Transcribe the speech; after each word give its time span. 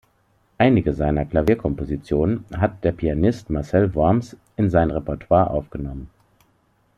Einige 0.57 0.93
seiner 0.95 1.25
Klavierkompositionen 1.25 2.45
hat 2.55 2.83
der 2.83 2.91
Pianist 2.91 3.51
Marcel 3.51 3.93
Worms 3.93 4.35
in 4.57 4.71
sein 4.71 4.89
Repertoire 4.89 5.51
aufgenommen. 5.51 6.09